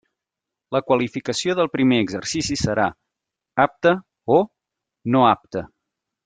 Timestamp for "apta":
3.67-3.93, 5.35-5.65